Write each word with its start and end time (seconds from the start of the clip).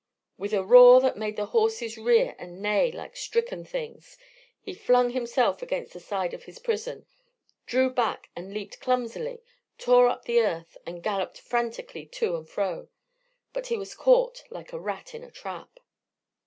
With 0.35 0.51
a 0.53 0.63
roar 0.63 0.99
that 1.01 1.15
made 1.15 1.35
the 1.35 1.45
horses 1.45 1.95
rear 1.95 2.35
and 2.39 2.59
neigh 2.59 2.91
like 2.91 3.15
stricken 3.15 3.63
things, 3.63 4.17
he 4.59 4.73
flung 4.73 5.11
himself 5.11 5.61
against 5.61 5.93
the 5.93 5.99
sides 5.99 6.33
of 6.33 6.45
his 6.45 6.57
prison, 6.57 7.05
drew 7.67 7.87
back 7.91 8.31
and 8.35 8.51
leaped 8.51 8.79
clumsily, 8.79 9.43
tore 9.77 10.07
up 10.07 10.25
the 10.25 10.39
earth, 10.39 10.75
and 10.87 11.03
galloped 11.03 11.39
frantically 11.39 12.07
to 12.07 12.35
and 12.35 12.49
fro. 12.49 12.89
But 13.53 13.67
he 13.67 13.77
was 13.77 13.93
caught 13.93 14.43
like 14.49 14.73
a 14.73 14.79
rat 14.79 15.13
in 15.13 15.23
a 15.23 15.29
trap. 15.29 15.79